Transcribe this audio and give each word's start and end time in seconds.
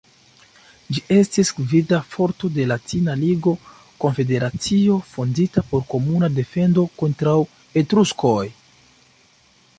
Ĝi 0.93 1.01
estis 1.15 1.51
gvida 1.57 1.99
forto 2.13 2.49
de 2.55 2.65
Latina 2.71 3.15
ligo, 3.25 3.53
konfederacio 4.05 4.97
fondita 5.13 5.65
por 5.75 5.87
komuna 5.95 6.33
defendo 6.41 6.89
kontraŭ 7.05 7.39
Etruskoj. 7.85 8.45